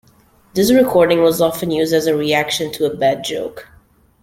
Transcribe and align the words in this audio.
This 0.55 0.73
recording 0.73 1.21
was 1.21 1.41
often 1.41 1.69
used 1.69 1.93
as 1.93 2.07
a 2.07 2.17
reaction 2.17 2.71
to 2.71 2.85
a 2.91 2.97
bad 2.97 3.23
joke. 3.23 3.67